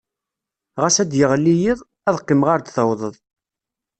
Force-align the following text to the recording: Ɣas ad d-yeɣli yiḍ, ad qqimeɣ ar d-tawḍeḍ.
Ɣas 0.81 0.97
ad 1.03 1.07
d-yeɣli 1.11 1.53
yiḍ, 1.61 1.79
ad 2.07 2.17
qqimeɣ 2.21 2.49
ar 2.51 2.61
d-tawḍeḍ. 2.61 3.15